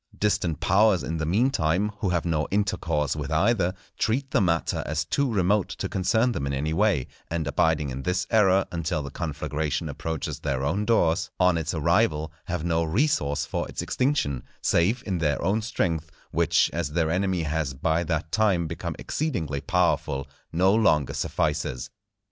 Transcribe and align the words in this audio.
Distant 0.17 0.59
powers, 0.59 1.03
in 1.03 1.17
the 1.17 1.27
mean 1.27 1.51
time, 1.51 1.89
who 1.99 2.09
have 2.09 2.25
no 2.25 2.47
intercourse 2.49 3.15
with 3.15 3.29
either, 3.31 3.75
treat 3.99 4.31
the 4.31 4.41
matter 4.41 4.81
as 4.87 5.05
too 5.05 5.31
remote 5.31 5.69
to 5.77 5.87
concern 5.87 6.31
them 6.31 6.47
in 6.47 6.53
any 6.53 6.73
way; 6.73 7.05
and 7.29 7.45
abiding 7.45 7.91
in 7.91 8.01
this 8.01 8.25
error 8.31 8.65
until 8.71 9.03
the 9.03 9.11
conflagration 9.11 9.87
approaches 9.87 10.39
their 10.39 10.63
own 10.63 10.85
doors, 10.85 11.29
on 11.39 11.55
its 11.55 11.71
arrival 11.75 12.31
have 12.45 12.63
no 12.63 12.83
resource 12.83 13.45
for 13.45 13.69
its 13.69 13.83
extinction, 13.83 14.41
save 14.59 15.03
in 15.05 15.19
their 15.19 15.39
own 15.43 15.61
strength, 15.61 16.09
which, 16.31 16.71
as 16.73 16.93
their 16.93 17.11
enemy 17.11 17.43
has 17.43 17.75
by 17.75 18.03
that 18.03 18.31
time 18.31 18.65
become 18.65 18.95
exceedingly 18.97 19.61
powerful, 19.61 20.25
no 20.51 20.73
longer 20.73 21.13
suffices. 21.13 21.91